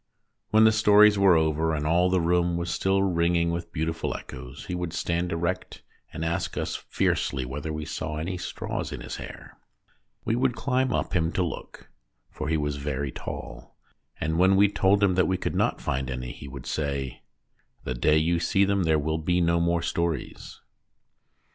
[0.49, 4.65] When the stories were over, and all the room was still ringing with beautiful echoes,
[4.65, 9.17] he would stand erect and ask us fiercely whether we saw any straws in his
[9.17, 9.59] hair.
[10.25, 11.87] We would climb up him to look
[12.31, 13.77] (for he was very tall),
[14.19, 17.21] and when we told him that we could not find any he would say:
[17.83, 20.61] "The day you see them there will be no more stories."